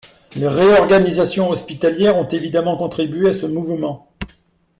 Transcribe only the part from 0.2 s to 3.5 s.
Les réorganisations hospitalières ont évidemment contribué à ce